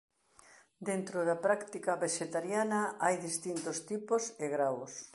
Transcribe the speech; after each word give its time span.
Dentro 0.89 1.17
da 1.27 1.37
práctica 1.45 1.99
vexetariana 2.05 2.81
hai 3.03 3.15
distintos 3.27 3.77
tipos 3.89 4.23
e 4.43 4.45
graos. 4.55 4.93